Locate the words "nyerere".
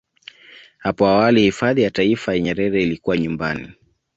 2.39-2.83